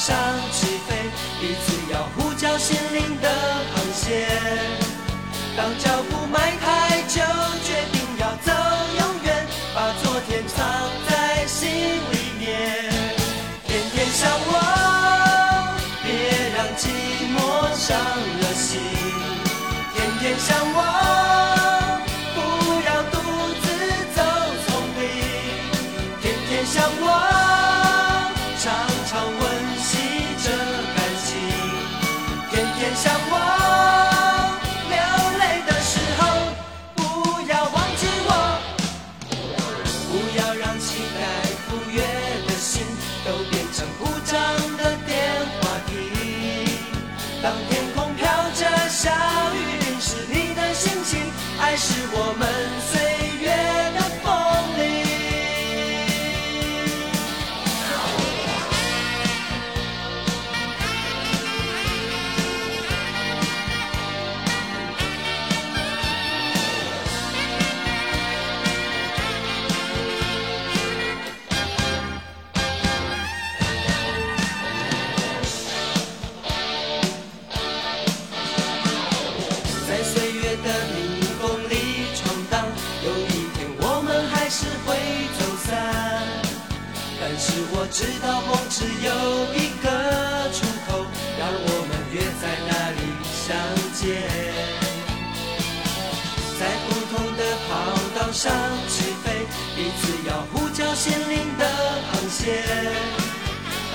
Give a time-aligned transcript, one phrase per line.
[0.00, 0.16] 上
[0.50, 3.28] 起飞彼此要呼叫心灵的
[3.74, 4.26] 航线。
[5.54, 6.19] 当脚步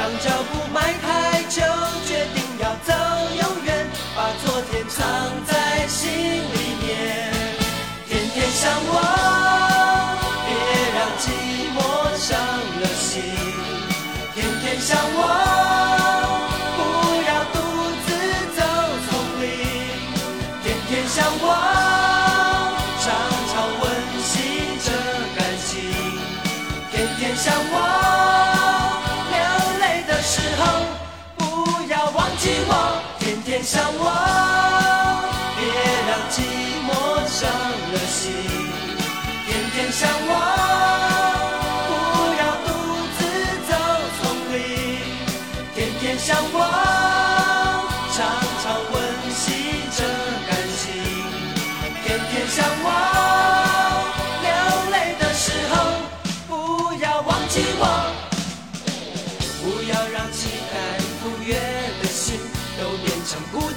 [0.05, 1.14] 让脚步迈开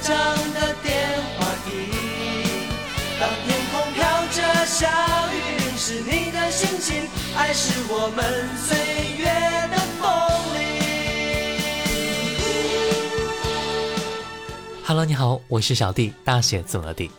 [0.09, 1.69] 的电话亭。
[3.19, 3.99] 当天空飘
[4.31, 4.87] 着小
[5.31, 5.37] 雨，
[6.05, 8.23] 你的心情，爱是我们
[8.57, 8.77] 岁
[9.17, 9.25] 月
[9.69, 10.09] 的风。
[14.85, 17.11] Hello，你好，我是小弟，大写字母 D。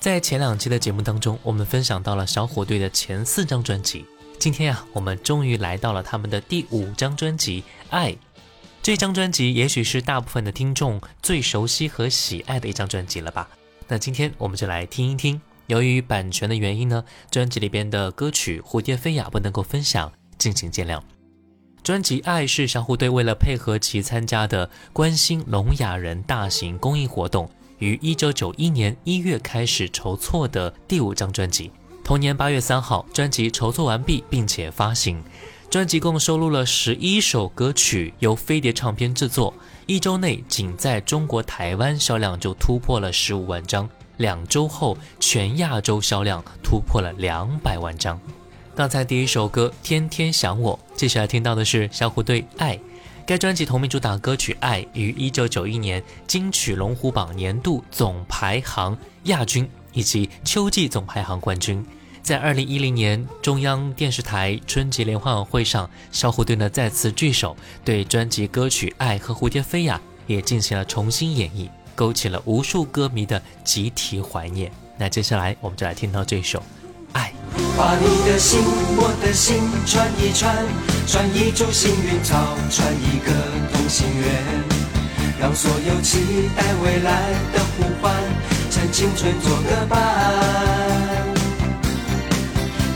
[0.00, 4.06] 在前两期的节目当中，我们分享到了小虎队的前四张专辑。
[4.38, 7.60] 今天呀、我们终于来到了他们的第五张专辑
[7.90, 8.16] 《爱
[8.88, 13.46] 这张专辑也许是大部分的听众最熟悉和喜爱的一张专辑了吧？
[13.86, 15.38] 那今天我们就来听一听。
[15.66, 21.02] 由于版权的原因呢，专辑里边的歌曲《蝴蝶飞呀》不能够分享，敬请见谅。
[21.82, 27.50] 专辑《爱是小虎队》为了配合其参加的关心聋哑人大型公益活动，
[27.80, 31.70] 于一九九一年一月开始筹措的第五张专辑。
[32.02, 35.22] 同年八月三号，专辑筹措完毕并且发行。
[35.70, 39.52] 专辑共收录了十一首歌曲，由飞碟唱片制作。
[39.84, 43.86] 一周内，仅在中国台湾销量就突破了十五万张；
[44.16, 48.18] 两周后，全亚洲销量突破了两百万张。
[48.74, 52.74] 刚才第一首歌《天天想我》，接下来听到的是小虎队《爱》。
[53.26, 61.84] 该专辑同名主打歌曲《爱》于一九九一年金曲龙虎榜年度总排行亚军，以及秋季总排行冠军。
[62.28, 74.70] 在二零一零年中央电视台春节联欢晚会上，小虎队呢再次聚首，对专辑歌曲《爱》和《蝴蝶飞》呀也进行了重新演绎，勾起了无数歌迷的集体怀念。
[74.98, 76.58] 那接下来我们就来听到这首
[77.14, 77.32] 《爱》。
[77.78, 80.54] 把你的心，我的心串一串，
[81.06, 82.36] 串一株幸运草，
[82.70, 83.32] 串一个
[83.72, 84.44] 同心圆，
[85.40, 88.14] 让所有期待未来的呼唤，
[88.70, 90.87] 趁青春做个伴。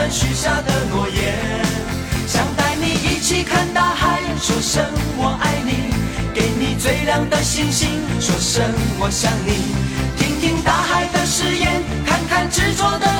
[0.00, 1.34] 们许下的诺言，
[2.26, 4.22] 想带你一起看大海。
[4.40, 4.82] 说声
[5.18, 5.92] 我爱你，
[6.32, 8.00] 给你最亮的星星。
[8.18, 8.64] 说声
[8.98, 9.76] 我想你，
[10.16, 13.19] 听听大海的誓言，看看执着的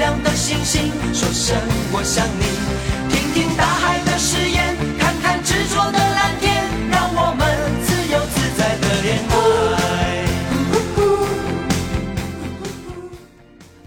[0.00, 1.54] 亮的星星，说声
[1.92, 2.44] 我想你。
[3.12, 7.44] 听听大海的誓言，看看执着的蓝天，让我们
[7.84, 10.24] 自由自在的恋爱。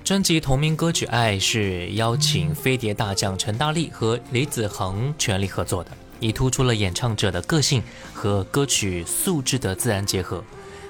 [0.03, 5.89] 专辑同名歌曲《爱》是邀请飞碟大将陈大力和李子恒全力合作的，
[6.19, 7.81] 以突出了演唱者的个性
[8.13, 10.43] 和歌曲素质的自然结合。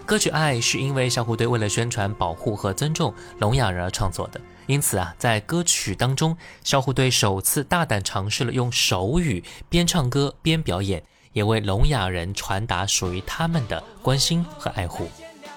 [0.05, 11.03] 歌曲《爱》是因为小虎队为了宣传、保护和尊重聋哑人而创作的，因此啊在歌曲当中小虎队首次大胆尝试了用手语边唱歌边表演
[11.33, 15.09] 也为聋哑人传达属于他们的关心和爱护。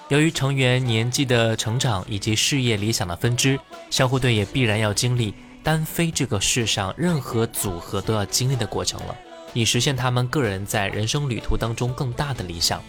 [0.09, 3.59] 由于成员年纪的成长以及事业理想的分支
[3.89, 5.33] 小虎队也必然要经历
[5.63, 9.15] 单飞这个世上任何组合都要经历的过程了
[9.53, 12.81] 以实现他们个人在人生旅途当中更大的理想。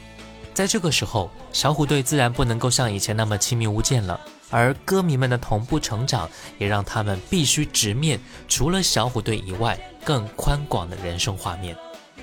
[0.54, 4.20] 在这个时候小虎队自然不能够像以前那么亲密无间了
[4.50, 6.28] 而歌迷们的同步成长
[6.58, 11.76] 也让他们必须直面除了小虎队以外更宽广的人生画面。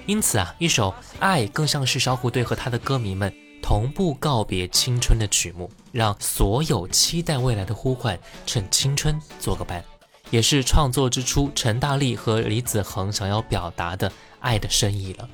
[0.06, 9.84] 因此啊一首爱更像是小虎队和他的歌迷们同步告别青春的曲目让所有期待未来的呼唤趁青春做个伴
[10.30, 15.28] 也是创作之初陈大力和李子恒想要表达的爱的深意了。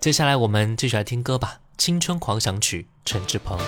[0.00, 3.58] 接下来我们继续来听歌吧青春狂想曲陈志鹏。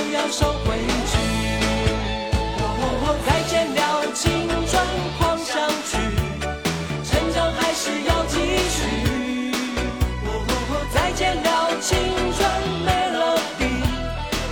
[0.00, 0.78] 就要收回
[1.10, 1.18] 去。
[2.56, 2.64] 哦
[3.04, 3.78] 哦，再见了
[4.14, 4.72] 青春
[5.18, 5.98] 狂想曲，
[7.04, 8.34] 成长还是要继
[8.70, 9.52] 续。
[10.24, 11.48] 哦哦，再见了
[11.82, 11.98] 青
[12.32, 12.38] 春
[12.86, 13.60] 没了笔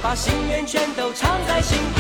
[0.03, 1.98] 把心愿全都藏在心。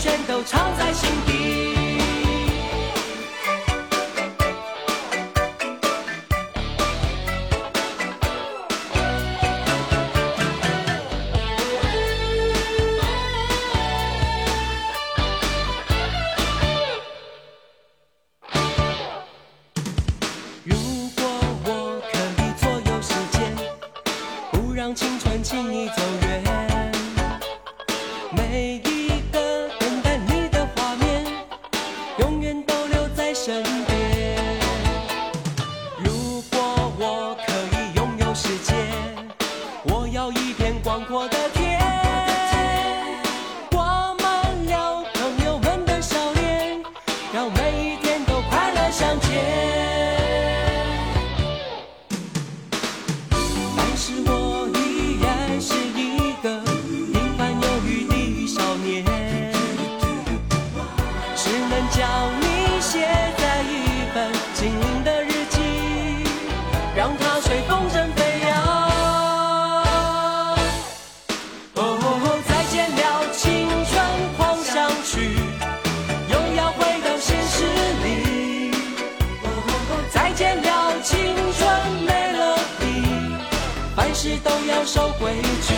[0.00, 1.29] 全都藏在心底。
[61.90, 63.00] 将你写
[63.36, 65.58] 在一本心灵的日记
[66.96, 68.50] 让它随风筝飞扬。
[71.74, 71.78] 哦
[72.48, 73.92] 再见了青春
[74.36, 75.34] 狂想曲
[76.28, 77.64] 又要回到现实
[78.04, 78.06] 里。
[79.42, 79.46] 哦
[80.12, 80.68] 再见了
[81.02, 81.58] 青春
[82.06, 82.82] 没了笔
[83.96, 85.32] 凡事都要守规
[85.62, 85.74] 矩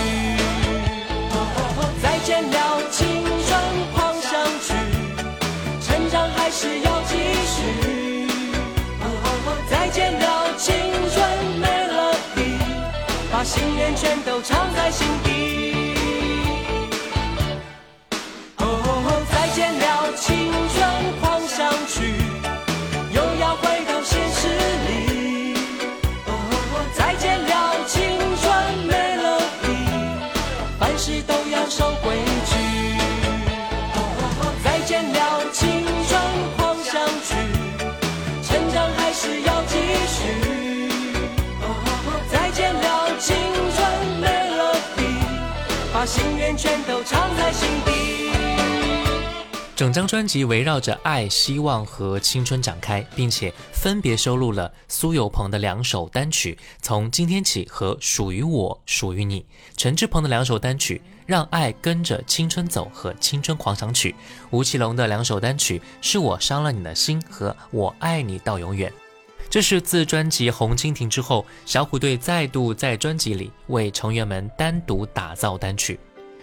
[13.45, 15.32] 心愿全都藏在心底。
[49.83, 59.45] 整张专辑围绕着爱希望和青春展开并且分别收录了苏有朋的两首单曲从今天起和属于我属于你。
[59.77, 64.15] 陈志朋的两首单曲让爱跟着青春走和青春狂想曲
[64.51, 68.93] 吴奇隆的两首单曲是我伤了你的心和我爱你到永远。
[69.51, 75.99] 这是自专辑红蜻蜓之后小虎队再度在专辑里为成员们单独打造单曲。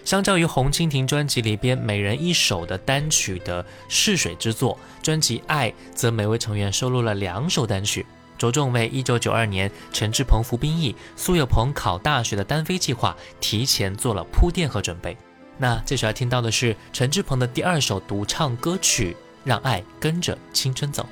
[0.09, 8.03] 相较于《红蜻蜓》专辑里边每人一首的单曲的试水之作，专辑《爱》则每位成员收录了两首单曲，
[8.35, 15.15] 着重为1992年陈志朋服兵役、苏有朋考大学的单飞计划提前做了铺垫和准备。
[15.59, 19.11] 那接下来听到的是陈志朋的第二首独唱歌曲
[19.43, 21.03] 《让爱跟着青春走》。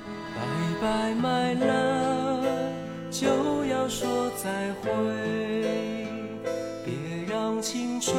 [0.82, 2.48] 拜拜，my love，
[3.12, 4.90] 就要说再会，
[6.84, 8.16] 别让青春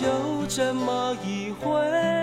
[0.00, 2.17] 就这么一回，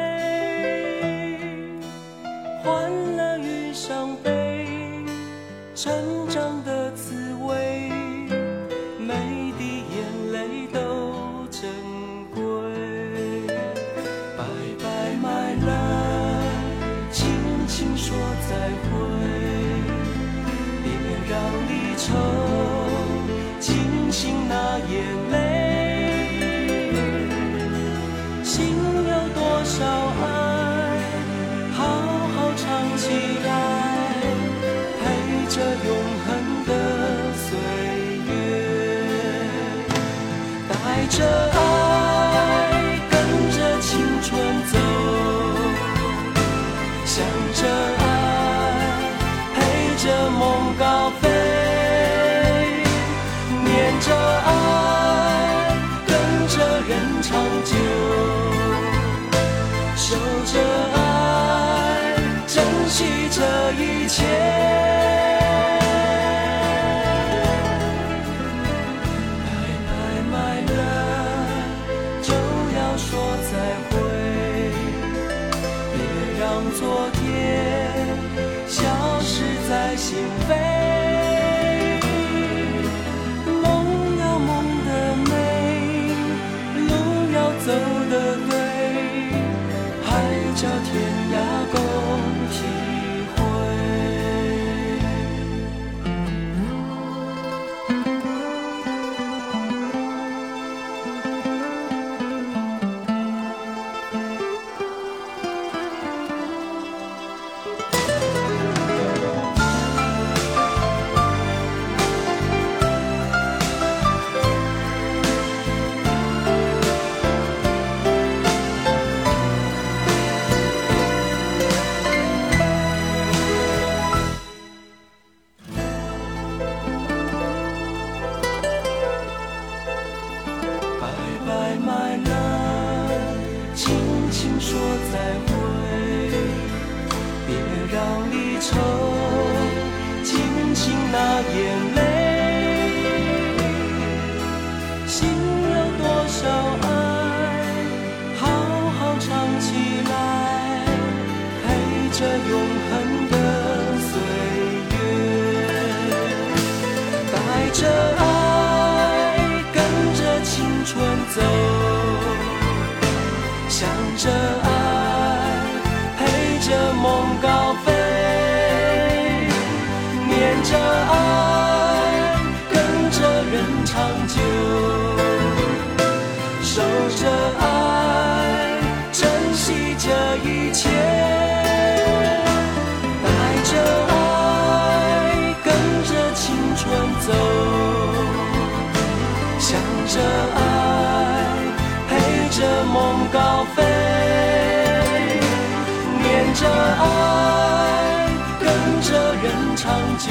[197.06, 198.28] 爱，
[198.60, 198.66] 跟
[199.02, 199.08] 着
[199.44, 199.84] 人长
[200.18, 200.28] 久，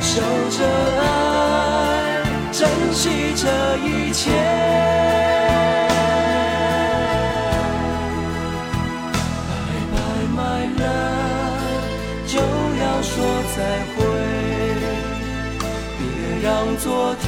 [0.00, 0.58] 守着
[1.00, 1.04] 爱，
[2.52, 3.44] 珍惜这
[3.78, 4.30] 一切。
[9.48, 9.50] 拜
[9.92, 9.94] 拜
[10.34, 10.40] ，my
[10.78, 11.84] love，
[12.26, 13.12] 就要说
[13.56, 13.58] 再
[13.94, 13.96] 会，
[15.98, 16.00] 别
[16.42, 16.84] 让昨
[17.20, 17.26] 天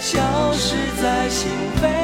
[0.00, 0.12] 消
[0.52, 1.40] 失在心
[1.82, 2.03] 扉。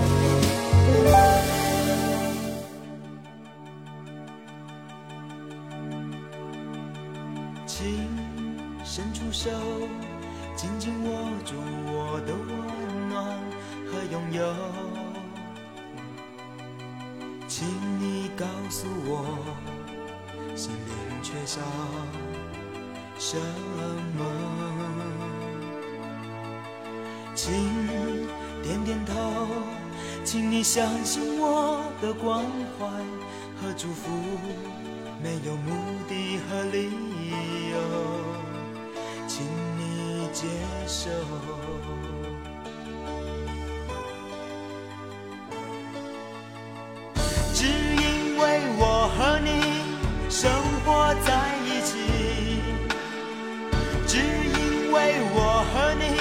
[55.61, 56.20] 为我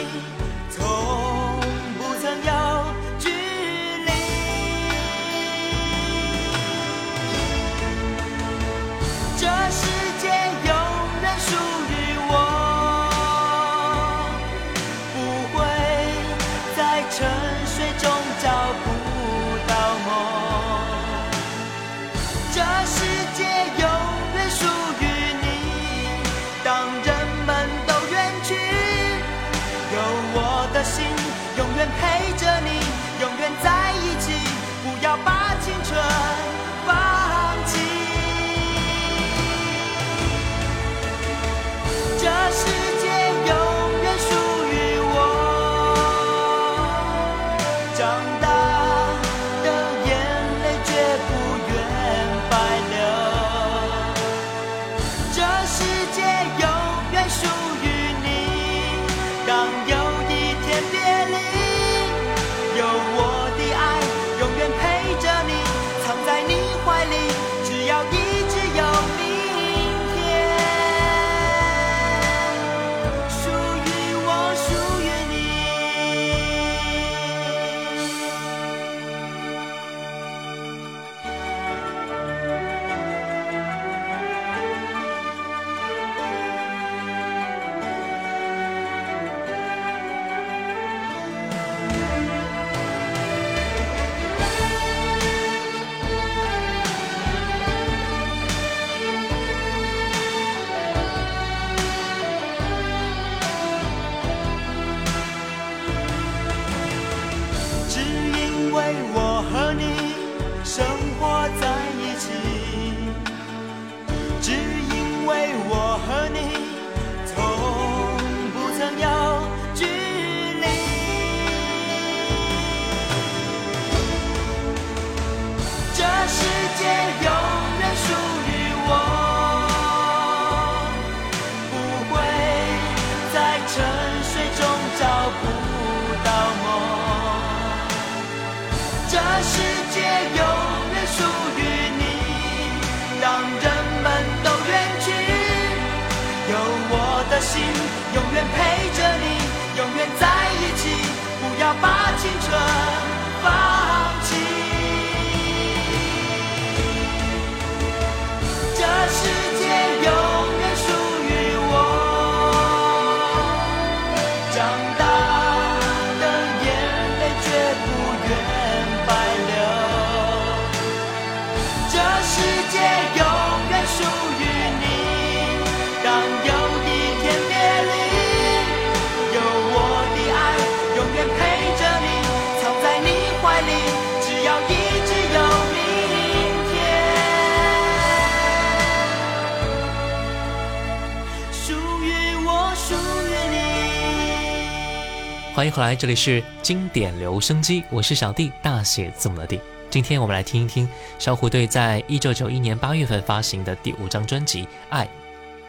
[195.61, 199.61] 欢迎回来，这里是经典留声机，我是小弟，大写字母的弟。
[199.90, 205.05] 今天我们来听一听小虎队在一九九一年八月份发行的第五张专辑《爱》。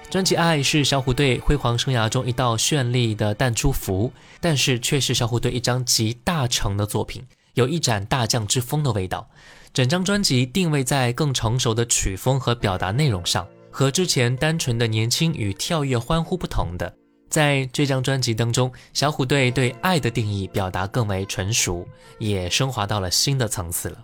[0.09, 7.21] 专辑《爱》是小虎队辉煌生涯中一道绚丽的淡出符，但是却是小虎队一张集大成的作品。
[7.55, 9.29] 有一展大将之风的味道。
[9.73, 16.93] 整张专辑定位在更成熟的曲风和表达内容上，和之前单纯的年轻与跳跃欢呼不同的。
[17.31, 21.87] 在这张专辑当中，小虎队对爱的定义表达更为成熟，
[22.19, 23.97] 也升华到了新的层次了。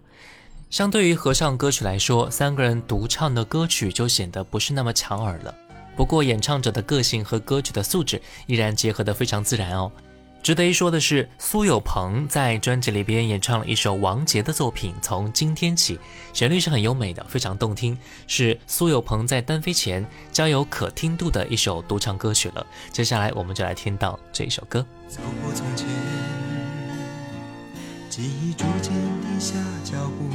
[0.69, 5.53] 相对于合唱歌曲来说，三个人独唱的歌曲就显得不是那么抢耳了。
[5.97, 9.91] 不过，演唱者的个性和歌曲的素质依然结合得非常自然哦。
[10.47, 15.97] 值得一说的是，苏有朋在专辑里边演唱了一首王杰的作品《从今天起》，
[16.31, 22.65] 旋律是很优美的，非常动听，是苏有朋在单飞前较有可听度的一首独唱歌曲了。
[22.93, 24.85] 接下来，我们就来听到这一首歌。
[25.09, 25.85] 走过从前，
[28.09, 30.33] 记忆逐渐停下脚步，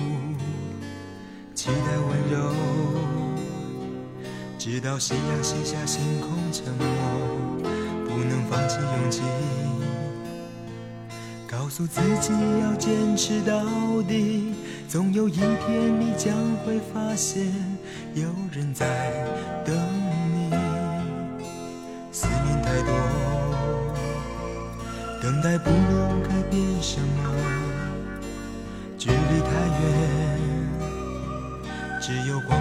[1.54, 2.54] 期待温柔，
[4.58, 6.86] 直到夕阳西下，星空沉默，
[8.04, 9.22] 不能放弃勇气。
[11.52, 14.54] 告诉自己要坚持到底，
[14.88, 16.34] 总有一天你将
[16.64, 17.46] 会发现
[18.14, 18.86] 有人在
[19.62, 19.76] 等
[20.32, 20.50] 你。
[22.10, 22.94] 思念太多，
[25.20, 27.22] 等待不能改变什么，
[28.96, 29.92] 距离太远，
[32.00, 32.58] 只有光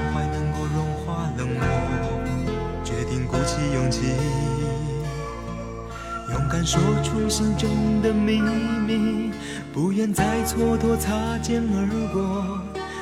[6.52, 7.70] 敢说出心中
[8.02, 9.32] 的秘密，
[9.74, 12.60] 不愿再蹉跎擦肩而过。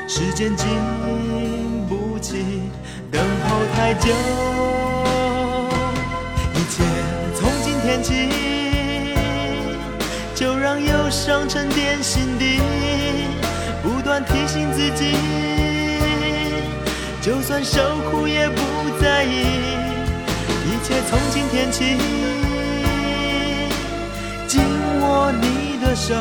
[0.08, 0.68] 时间经
[1.88, 2.46] 不起
[3.12, 4.14] 等候太久，
[6.54, 6.84] 一切
[7.34, 8.30] 从今天起，
[10.36, 12.62] 就让忧伤沉淀心底，
[13.82, 15.16] 不断提醒自己，
[17.20, 17.82] 就算受
[18.12, 18.62] 苦也不
[19.02, 19.48] 在意。
[20.68, 21.98] 一切从今天起。
[24.50, 24.60] 紧
[25.00, 26.16] 握你的手，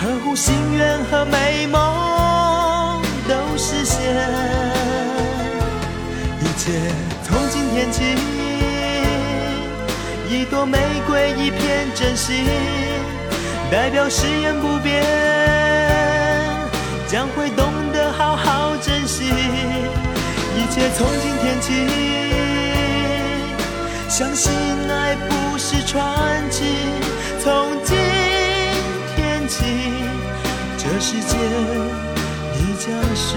[0.00, 4.00] 呵护心愿和美梦都实现。
[6.40, 6.72] 一切
[7.22, 8.02] 从今天起，
[10.30, 12.46] 一朵玫瑰，一片真心，
[13.70, 15.04] 代表誓言不变，
[17.06, 19.24] 将会懂得好好珍惜。
[20.56, 21.86] 一切从今天起，
[24.08, 24.50] 相信
[24.90, 26.62] 爱不是传奇。
[27.40, 27.96] 从今
[29.16, 29.64] 天起，
[30.78, 31.36] 这世界
[32.54, 33.34] 你将是。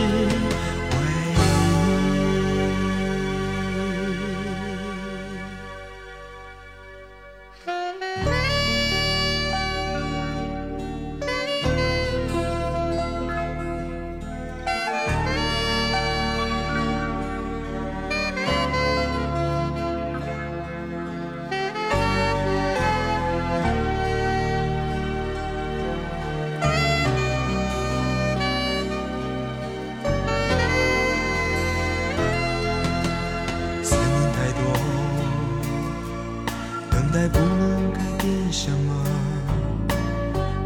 [37.09, 39.03] 期待不能改变什么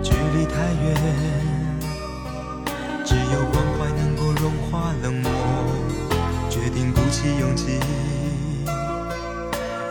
[0.02, 0.94] 距离太远
[3.06, 5.32] 只有关怀能够融化冷漠
[6.50, 7.80] 决定鼓起勇气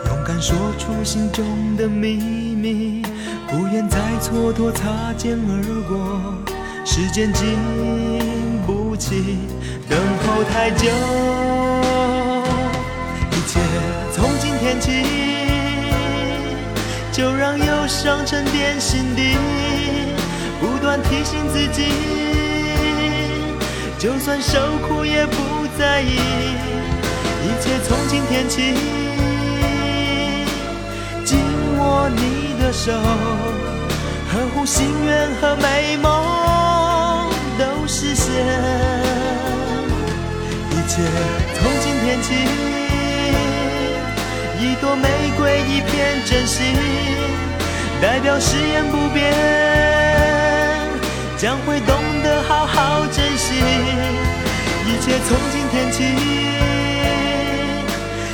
[0.05, 1.43] 勇敢说出心中
[1.75, 2.17] 的秘
[2.53, 3.01] 密
[3.49, 7.57] 不愿再蹉跎擦肩而过时间经
[8.67, 9.39] 不起
[9.89, 10.87] 等候太久。
[13.31, 13.59] 一切
[14.11, 15.42] 从今天起
[17.13, 19.37] 就让忧伤沉淀心底，
[20.59, 21.85] 不断提醒自己，
[23.99, 25.35] 就算受苦也不
[25.77, 26.17] 在意。
[27.45, 28.73] 一切从今天起。
[31.23, 31.37] 紧
[31.77, 38.33] 握你的手，呵护心愿和美梦都实现。
[40.71, 41.03] 一切
[41.53, 42.33] 从今天起，
[44.63, 46.73] 一朵玫瑰，一片真心，
[48.01, 49.29] 代表誓言不变，
[51.37, 53.55] 将会懂得好好珍惜。
[54.87, 56.15] 一切从今天起，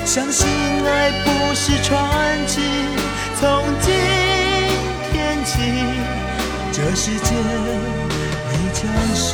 [0.06, 0.48] 相信
[0.86, 1.98] 爱不是传
[2.46, 2.62] 奇。
[3.40, 3.92] 从今
[5.12, 5.58] 天起，
[6.72, 7.34] 这世界
[8.52, 9.34] 你将是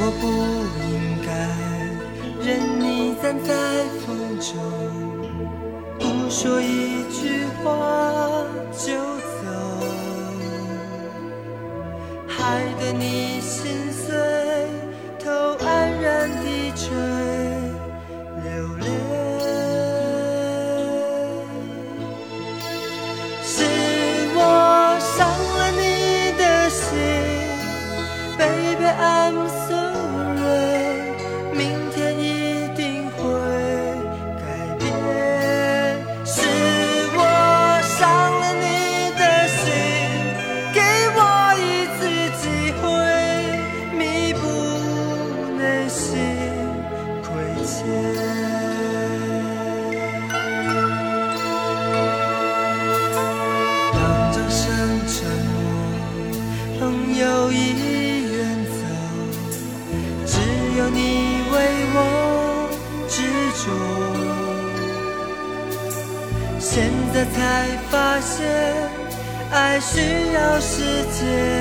[0.00, 0.22] 我不
[0.86, 0.92] 应
[1.26, 1.28] 该
[2.46, 3.50] 任你站在
[3.98, 4.06] 风
[4.38, 4.54] 中，
[5.98, 7.66] 不说一句话
[8.72, 8.94] 就
[9.42, 9.44] 走，
[12.28, 13.87] 害得你心
[69.90, 71.57] 需要时间。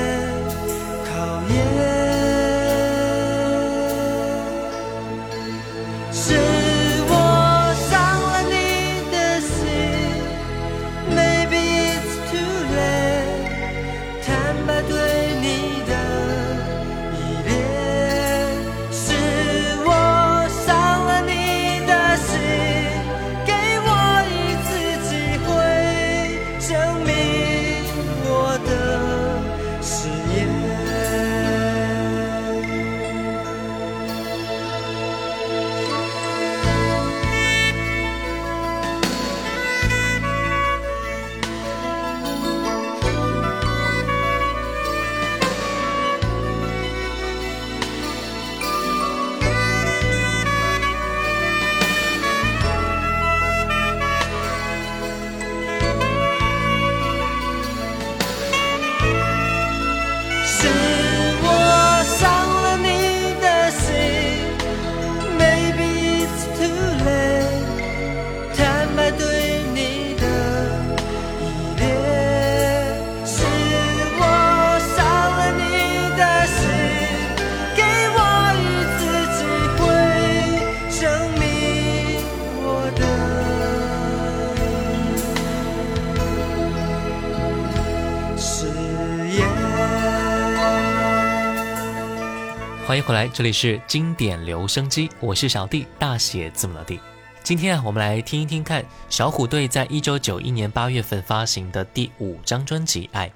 [92.87, 96.97] 欢迎回来，这里是经典留声机，我是小弟，大写字母的弟。
[97.43, 103.27] 今天啊，我们来听一听看小虎队在一九九一年八月份发行的第五张专辑《爱》。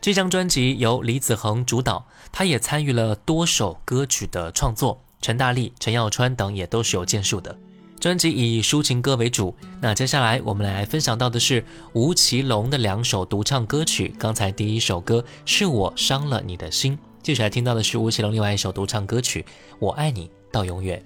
[0.00, 7.54] 这张专辑由李子恒主导，他也参与了多首歌曲的创作，陈大力、陈耀川等也都是有建树的。
[8.00, 9.54] 专辑以抒情歌为主。
[9.82, 11.62] 那接下来我们来分享到的是
[11.92, 14.14] 吴奇隆的两首独唱歌曲。
[14.18, 19.42] 刚才第一首歌是我伤了你的心，接下来听到的是吴奇隆另外一首独唱歌曲
[19.78, 21.02] 《我爱你到永远》。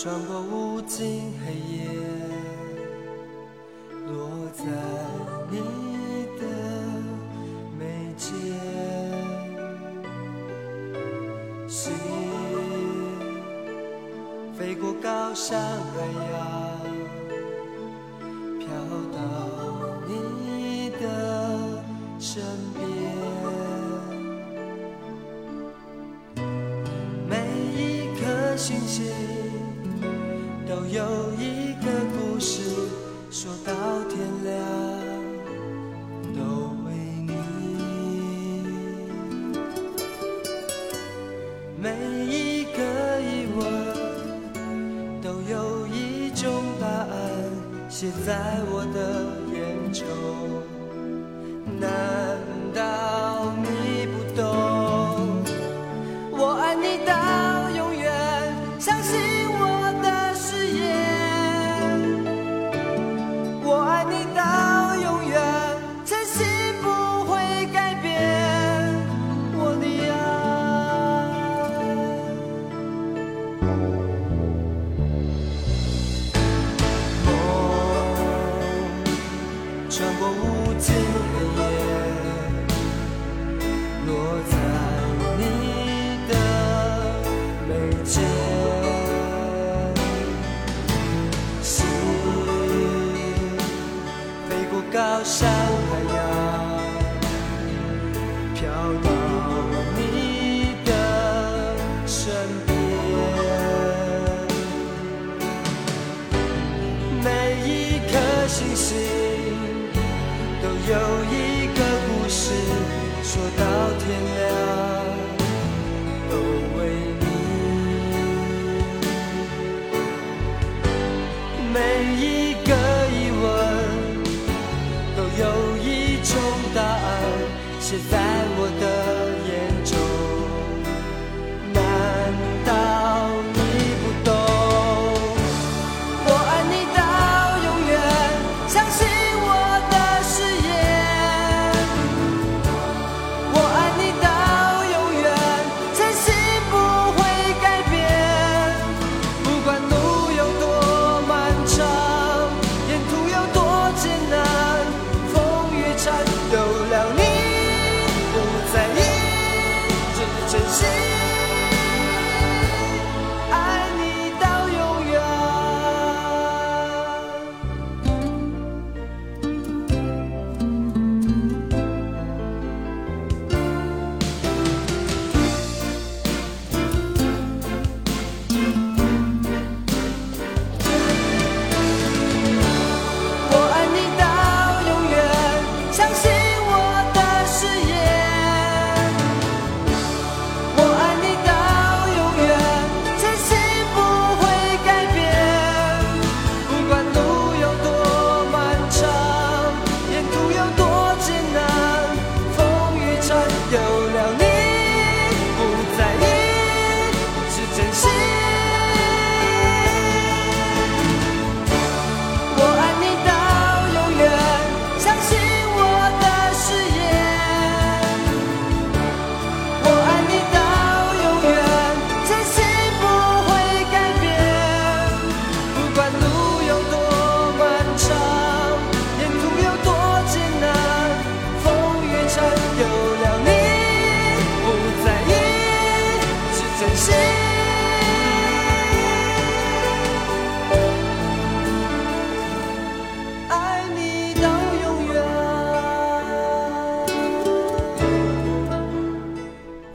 [0.00, 1.82] 穿过无尽黑夜，
[4.06, 4.64] 落在
[5.50, 5.58] 你
[6.38, 6.42] 的
[7.76, 8.30] 眉间，
[11.68, 11.92] 心
[14.56, 16.38] 飞过高山海洋，
[18.60, 18.68] 飘
[19.12, 19.18] 到
[20.06, 21.04] 你的
[22.20, 22.40] 身
[28.58, 29.06] 星星
[30.66, 31.47] 都有一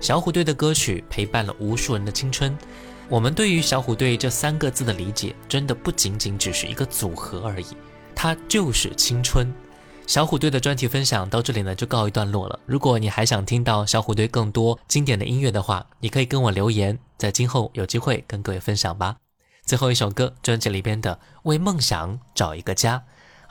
[0.04, 2.54] 小虎队的歌曲陪伴了无数人的青春。
[3.08, 7.68] 我们对于小虎队这三个字的理解，真的不仅仅只是一个组合而已，
[8.14, 9.50] 它就是青春。
[10.06, 12.60] 小虎队的专题分享到这里呢就告一段落了。
[12.66, 19.16] 如果你还想听到小虎队更多经典的音乐的话，你可以跟我留言，在今后有机会跟各位分享吧。
[19.66, 22.98] 最后一首歌，专辑里边的《为梦想找一个家》。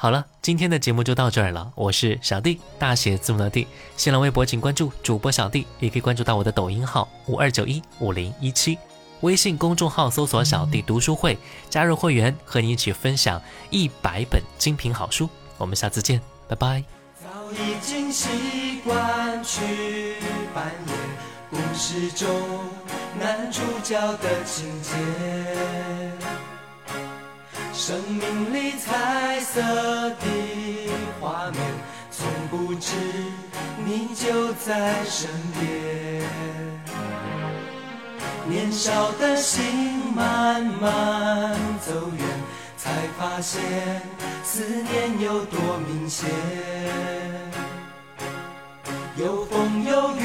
[0.02, 1.70] 好了，今天的节目就到这儿了。
[1.76, 3.68] 我是小弟，大写字母的弟。
[3.96, 8.76] 新浪微博请关注主播小弟，也可以关注到我的抖音号五二九一五零一七，
[9.20, 11.38] 微信公众号搜索“小弟读书会”，
[11.70, 13.40] 加入会员，和你一起分享
[13.70, 15.28] 一百本精品好书。
[15.56, 16.82] 我们下次见，拜拜。
[17.22, 20.16] 早已经习惯去
[20.52, 20.96] 扮演
[21.48, 22.28] 故事中
[23.20, 24.90] 男主角的情节，
[27.84, 30.88] 生命里彩色的
[31.20, 31.60] 画面，
[32.12, 32.94] 从不知
[33.84, 35.28] 你就在身
[35.58, 36.22] 边。
[38.48, 42.24] 年少的心慢慢走远，
[42.76, 43.60] 才发现
[44.44, 45.58] 思念有多
[45.88, 46.30] 明显。
[49.16, 50.22] 有风有雨